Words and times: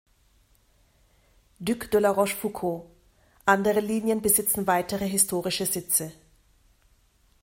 Duc 1.67 1.85
de 1.91 1.99
La 1.99 2.09
Rochefoucauld; 2.11 2.89
andere 3.45 3.81
Linien 3.81 4.19
besitzen 4.19 4.65
weitere 4.65 5.05
historische 5.07 5.67
Sitze. 5.67 6.11